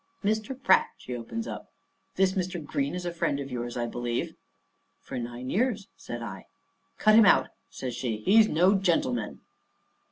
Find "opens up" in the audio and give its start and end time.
1.15-1.71